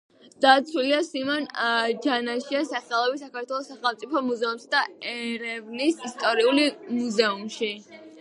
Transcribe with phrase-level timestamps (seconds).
[0.43, 1.43] დაცულია სიმონ
[2.05, 4.81] ჯანაშიას სახელობის საქართველოს სახელმწიფო მუზეუმსა და
[5.11, 6.63] ერევნის ისტორიულ
[6.97, 7.71] მუზეუმში.